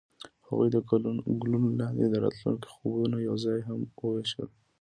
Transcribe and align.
هغوی 0.47 0.67
د 0.71 0.77
ګلونه 1.41 1.69
لاندې 1.81 2.05
د 2.07 2.15
راتلونکي 2.23 2.67
خوبونه 2.73 3.17
یوځای 3.27 3.59
هم 3.67 3.79
وویشل. 4.01 4.47